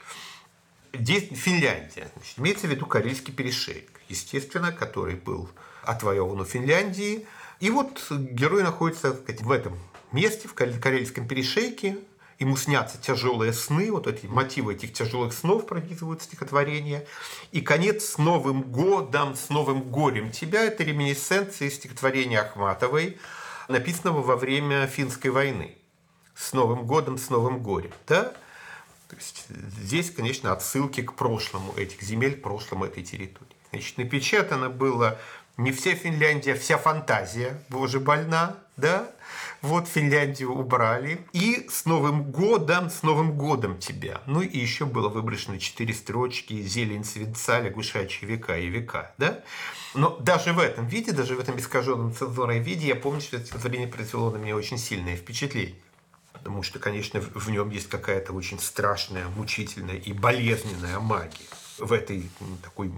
[0.96, 2.12] Здесь Финляндия.
[2.16, 5.50] Значит, имеется в виду Карельский перешейк, естественно, который был
[5.82, 7.26] отвоеван у Финляндии.
[7.60, 9.80] И вот герой находится сказать, в этом
[10.12, 11.98] месте, в Карельском перешейке.
[12.44, 17.08] Ему снятся тяжелые сны, вот эти мотивы этих тяжелых снов пронизывают стихотворение.
[17.54, 23.18] И конец с Новым годом, с новым горем тебя– это реминесценция стихотворения Ахматовой,
[23.70, 25.78] написанного во время финской войны.
[26.36, 27.92] С Новым годом, с новым горем.
[28.08, 28.24] Да?
[29.08, 29.46] То есть
[29.82, 33.56] здесь, конечно, отсылки к прошлому этих земель, к прошлому этой территории.
[33.72, 35.18] Значит, напечатано было
[35.56, 39.12] не вся Финляндия, вся фантазия, боже, больна, да?
[39.62, 41.26] Вот Финляндию убрали.
[41.34, 44.22] И с Новым годом, с Новым годом тебя.
[44.26, 49.44] Ну и еще было выброшено четыре строчки «Зелень свинца, лягушачьи века и века», да?
[49.94, 53.46] Но даже в этом виде, даже в этом искаженном цензурой виде, я помню, что это
[53.46, 55.76] стихотворение произвело на меня очень сильное впечатление
[56.34, 62.30] потому что, конечно, в нем есть какая-то очень страшная, мучительная и болезненная магия в этой
[62.62, 62.92] такой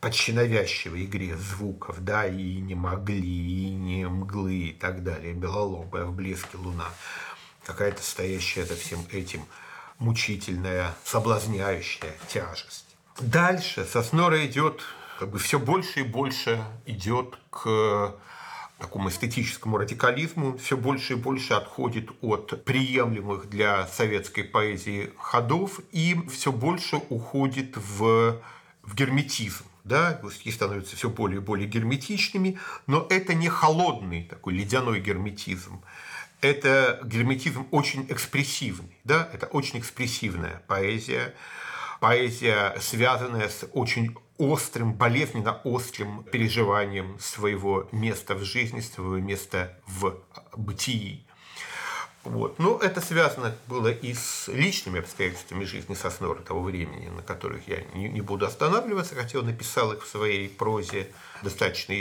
[0.00, 6.04] почти навязчивой игре звуков, да, и не могли, и не мглы и так далее, белолобая
[6.04, 6.18] в
[6.54, 6.88] луна,
[7.64, 9.42] какая-то стоящая за всем этим
[9.98, 12.86] мучительная, соблазняющая тяжесть.
[13.20, 14.82] Дальше Соснора идет,
[15.18, 18.14] как бы все больше и больше идет к
[18.78, 26.16] такому эстетическому радикализму все больше и больше отходит от приемлемых для советской поэзии ходов и
[26.30, 28.40] все больше уходит в,
[28.82, 29.64] в герметизм.
[29.90, 35.82] Да, стихи становятся все более и более герметичными, но это не холодный такой ледяной герметизм.
[36.40, 41.34] Это герметизм очень экспрессивный, да, это очень экспрессивная поэзия,
[41.98, 50.22] поэзия, связанная с очень острым, болезненно острым переживанием своего места в жизни, своего места в
[50.56, 51.26] бытии.
[52.24, 52.58] Вот.
[52.58, 57.82] Но это связано было и с личными обстоятельствами жизни Соснора того времени, на которых я
[57.94, 61.08] не, буду останавливаться, хотя он написал их в своей прозе,
[61.42, 61.94] достаточно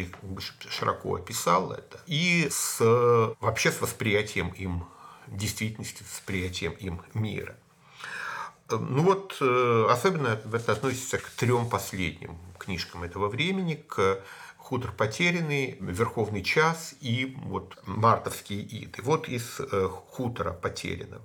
[0.70, 2.80] широко описал это, и с,
[3.40, 4.86] вообще с восприятием им
[5.28, 7.56] действительности, с восприятием им мира.
[8.72, 14.20] Ну вот, э, особенно это относится к трем последним книжкам этого времени, к
[14.58, 19.02] «Хутор потерянный», «Верховный час» и вот «Мартовские иды».
[19.02, 21.24] Вот из э, «Хутора потерянного».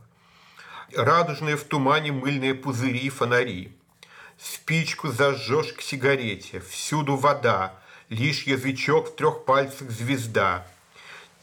[0.96, 3.76] Радужные в тумане мыльные пузыри и фонари.
[4.38, 7.74] Спичку зажжешь к сигарете, всюду вода,
[8.08, 10.66] лишь язычок в трех пальцах звезда–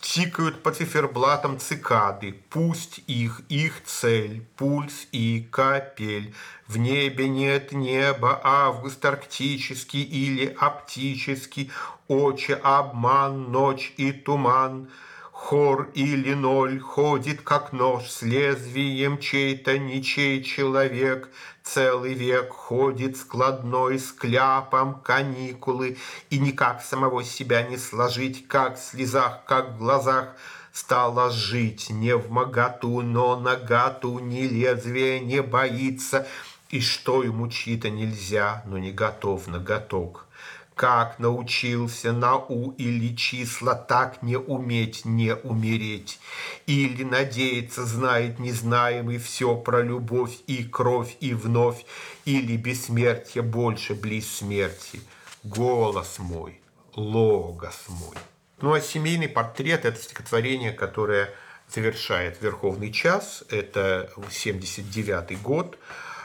[0.02, 6.34] Тикают по циферблатам цикады, пусть их, их цель, пульс и капель.
[6.68, 11.72] В небе нет неба, август арктический или оптический,
[12.08, 14.90] очи обман, ночь и туман.
[15.32, 21.30] Хор или ноль ходит, как нож с лезвием, чей-то ничей человек—
[21.64, 25.98] целый век ходит складной с кляпом каникулы,
[26.30, 30.36] и никак самого себя не сложить, как в слезах, как в глазах,
[30.74, 36.28] стало жить не в моготу, но наготу, ни лезвие не боится,
[36.70, 40.28] и что ему чьи-то нельзя, но не готов на готок
[40.76, 46.20] как научился на у или числа так не уметь не умереть.
[46.66, 51.86] Или надеяться знает незнаемый все про любовь и кровь и вновь,
[52.26, 55.02] или бессмертие больше близ смерти.
[55.44, 56.62] Голос мой,
[56.96, 58.18] логос мой.
[58.62, 61.34] Ну а семейный портрет– это стихотворение, которое
[61.68, 63.44] завершает «Верховный час».
[63.50, 65.78] Это 79 год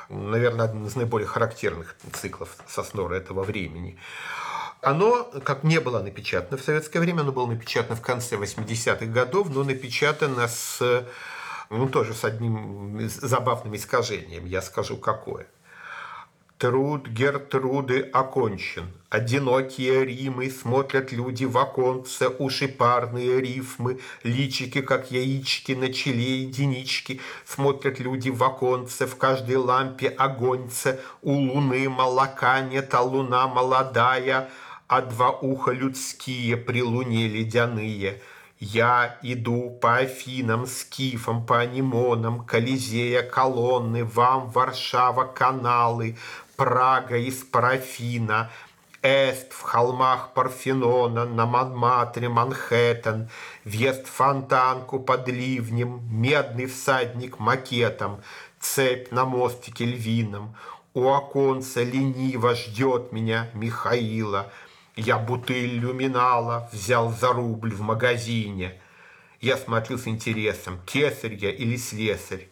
[0.09, 3.99] наверное, один из наиболее характерных циклов Соснора этого времени.
[4.83, 9.49] Оно, как не было напечатано в советское время, оно было напечатано в конце 80-х годов,
[9.51, 11.07] но напечатано с,
[11.71, 14.45] ну, тоже с одним забавным искажением.
[14.45, 15.47] Я скажу, какое.
[16.59, 18.91] Труд Гертруды окончен.
[19.11, 27.21] Одинокие Римы смотрят люди в оконце, уши парные рифмы, личики, как яички на челе единички.
[27.45, 34.49] Смотрят люди в оконце, в каждой лампе огоньце, у луны молока нет, а луна молодая–
[34.89, 38.23] а два уха людские при луне ледяные.
[38.59, 46.17] Я иду по Афинам, Скифам, по Анимонам, Колизея, колонны, вам Варшава, каналы,
[46.57, 48.51] Прага из парафина,
[49.03, 53.29] Эст в холмах Парфенона, на Монматре, Манхэттен,
[53.65, 58.23] Вест фонтанку под ливнем, Медный всадник макетом,
[58.59, 60.57] Цепь на мостике львином,
[60.95, 64.51] У оконца лениво ждет меня Михаила—
[64.97, 68.81] я бутыль люминала взял за рубль в магазине.
[69.43, 72.49] Я смотрел с интересом, кесарь я или слесарь.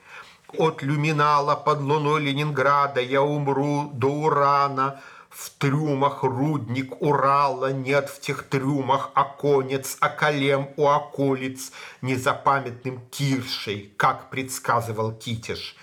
[0.59, 5.01] От люминала под луной Ленинграда я умру до урана.
[5.31, 13.93] В трюмах рудник Урала, нет в тех трюмах оконец, а колем у околиц незапамятным киршей,
[13.97, 15.75] как предсказывал Китиш.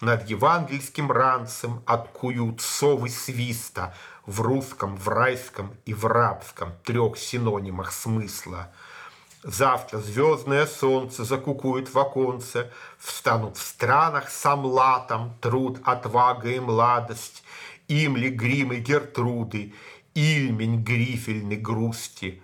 [0.00, 3.92] Над евангельским ранцем откуют совы свиста—
[4.26, 8.72] в русском, в райском и в рабском трех синонимах смысла.
[9.46, 12.68] Завтра звездное солнце закукует в оконце,
[12.98, 17.44] Встанут в странах сам латом труд, отвага и младость,
[17.86, 19.72] Им ли гримы Гертруды,
[20.14, 22.42] Ильмень грифельной грусти.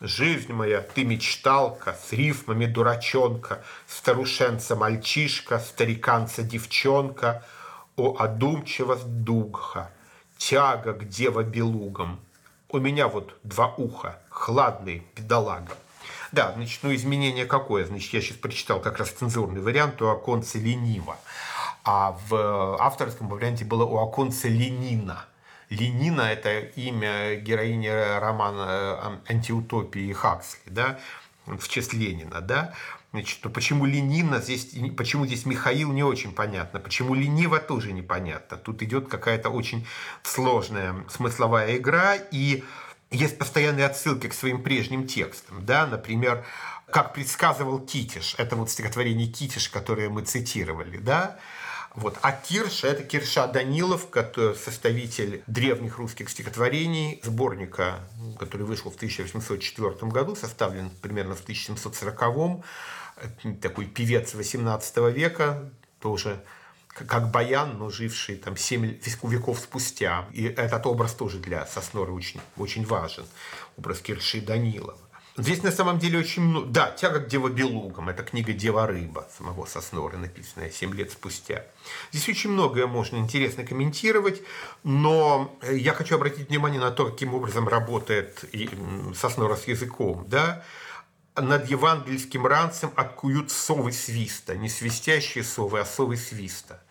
[0.00, 7.44] Жизнь моя, ты мечталка, с рифмами дурачонка, Старушенца мальчишка, стариканца девчонка,
[7.94, 9.92] О, одумчивость духа,
[10.36, 12.18] тяга к дева-белугам.
[12.70, 15.76] У меня вот два уха, хладные, педалага.
[16.32, 17.84] Да, значит, ну изменение какое?
[17.84, 21.16] Значит, я сейчас прочитал как раз цензурный вариант у оконца лениво.
[21.82, 25.24] А в авторском варианте было у оконца Ленина.
[25.70, 30.98] Ленина– это имя героини романа «Антиутопии» Хаксли, да,
[31.46, 32.74] в честь Ленина, да.
[33.12, 36.78] Значит, то почему Ленина здесь, почему здесь Михаил, не очень понятно.
[36.78, 38.56] Почему Ленива, тоже непонятно.
[38.56, 39.86] Тут идет какая-то очень
[40.22, 42.62] сложная смысловая игра, и
[43.10, 45.64] есть постоянные отсылки к своим прежним текстам.
[45.64, 45.86] Да?
[45.86, 46.44] Например,
[46.90, 51.38] как предсказывал Китиш, это вот стихотворение Китиш, которое мы цитировали, да,
[51.94, 52.18] вот.
[52.22, 54.06] А Кирша– это Кирша Данилов,
[54.56, 58.00] составитель древних русских стихотворений, сборника,
[58.38, 62.64] который вышел в 1804 году, составлен примерно в 1740
[63.60, 66.42] такой певец 18 века, тоже
[66.92, 70.26] как Баян, но живший там 7 веков спустя.
[70.32, 73.24] И этот образ тоже для Соснора очень, очень важен.
[73.76, 74.96] Образ Кирши Данилова.
[75.36, 76.66] Здесь на самом деле очень много...
[76.66, 81.64] Да, «Тяга к девобелугам»– это книга «Дева-рыба» самого Соснора, написанная 7 лет спустя.
[82.12, 84.42] Здесь очень многое можно интересно комментировать,
[84.82, 88.44] но я хочу обратить внимание на то, каким образом работает
[89.14, 90.26] Соснора с языком.
[90.28, 90.64] Да?
[91.40, 96.82] Над евангельским ранцем откуют совы свиста, не свистящие совы, а совы свиста.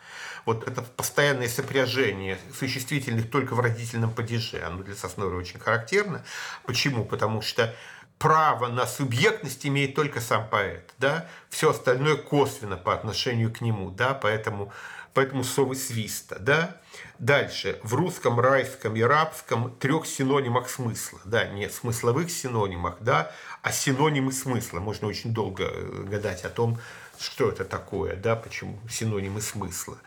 [0.46, 6.24] вот это постоянное сопряжение существительных только в родительном падеже, оно для Соснора очень характерно.
[6.66, 7.06] Почему?
[7.06, 7.76] Потому что
[8.20, 13.92] право на субъектность имеет только сам поэт, да, все остальное косвенно по отношению к нему,
[13.92, 14.74] да, поэтому,
[15.14, 16.78] поэтому совы свиста, да.
[17.18, 23.32] Дальше, в русском, райском и рабском трех синонимах смысла, да, не смысловых синонимах, да,
[23.62, 24.80] а синонимы смысла.
[24.80, 26.80] Можно очень долго э, гадать о том,
[27.20, 29.98] что это такое, да, почему синонимы смысла.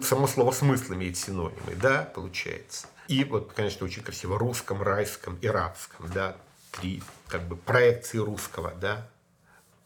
[0.00, 2.86] Само слово смысл имеет синонимы, да, получается.
[3.08, 6.36] И вот, конечно, очень красиво русском, райском и рабском, да,
[6.72, 9.08] три как бы проекции русского, да,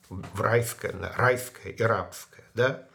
[0.09, 2.87] в райское, райское и рабское, да.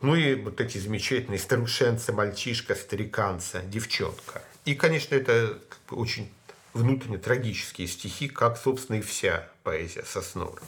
[0.00, 4.42] Ну и вот эти замечательные старушенцы, мальчишка, стариканца, девчонка.
[4.64, 6.30] И, конечно, это как бы очень
[6.74, 10.62] внутренне трагические стихи, как, собственно, и вся поэзия Соснора.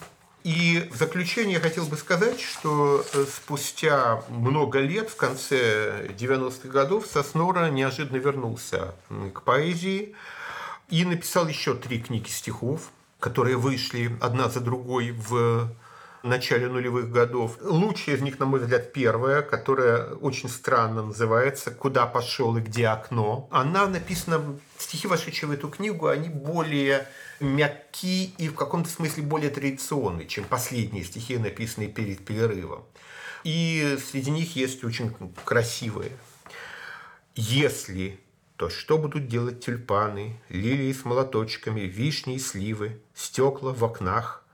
[0.44, 6.68] И в заключение я хотел бы сказать, что э, спустя много лет, в конце 90-х
[6.68, 8.94] годов, Соснора неожиданно вернулся
[9.34, 10.14] к поэзии–
[10.88, 15.68] и написал еще три книги стихов, которые вышли одна за другой в
[16.26, 17.58] начале нулевых годов.
[17.60, 22.88] Лучшая из них, на мой взгляд, первая, которая очень странно называется «Куда пошел и где
[22.88, 23.48] окно».
[23.50, 27.06] Она написана, стихи, вошедшие в эту книгу, они более
[27.40, 32.84] мягкие и в каком-то смысле более традиционные, чем последние стихи, написанные перед перерывом.
[33.44, 35.12] И среди них есть очень
[35.44, 36.12] красивые.
[37.34, 38.18] Если
[38.56, 44.45] то что будут делать тюльпаны, лилии с молоточками, вишни и сливы, стекла в окнах,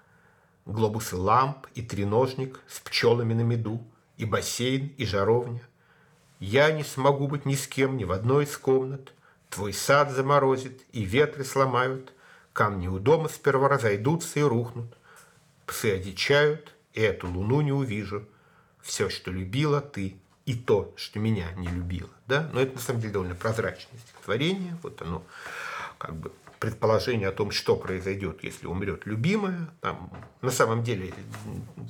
[0.67, 3.83] глобусы ламп и треножник с пчелами на меду,
[4.17, 5.63] и бассейн, и жаровня.
[6.39, 9.13] Я не смогу быть ни с кем, ни в одной из комнат.
[9.49, 12.13] Твой сад заморозит, и ветры сломают,
[12.53, 14.97] камни у дома сперва разойдутся и рухнут.
[15.67, 18.27] Псы одичают, и эту луну не увижу.
[18.81, 22.11] Все, что любила ты, и то, что меня не любила.
[22.27, 22.51] Да?
[22.53, 24.77] Но это на самом деле довольно прозрачное стихотворение.
[24.83, 25.23] Вот оно
[25.99, 26.33] как бы
[26.63, 29.69] предположение о том, что произойдет, если умрет любимая.
[29.81, 31.13] Там, на самом деле,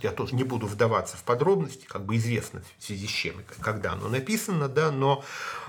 [0.00, 3.92] я тоже не буду вдаваться в подробности, как бы известно в связи с чем когда
[3.92, 5.22] оно написано, да, но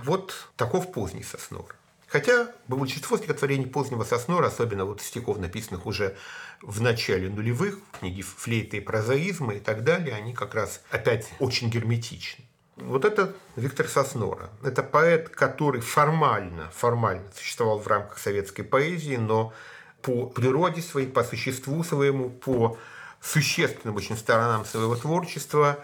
[0.05, 1.75] вот таков поздний Соснор.
[2.07, 6.15] Хотя большинство стихотворений позднего Соснора, особенно вот стихов, написанных уже
[6.61, 11.69] в начале нулевых, книги флейты и прозаизма и так далее, они как раз опять очень
[11.69, 12.45] герметичны.
[12.75, 14.49] Вот это Виктор Соснора.
[14.63, 19.53] Это поэт, который формально, формально существовал в рамках советской поэзии, но
[20.01, 22.77] по природе своей, по существу своему, по
[23.21, 25.79] существенным очень сторонам своего творчества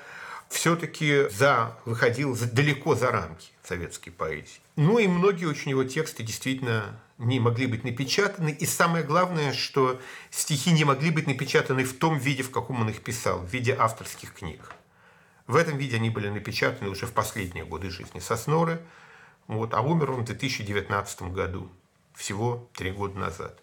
[0.49, 4.59] все-таки за, выходил за, далеко за рамки советской поэзии.
[4.75, 8.49] Ну и многие очень его тексты действительно не могли быть напечатаны.
[8.49, 9.99] И самое главное, что
[10.31, 13.75] стихи не могли быть напечатаны в том виде, в каком он их писал, в виде
[13.77, 14.59] авторских книг.
[15.49, 18.79] В этом виде они были напечатаны уже в последние годы жизни Сосноры,
[19.47, 21.71] вот, а умер он в 2019 году,
[22.13, 23.59] всего три года назад.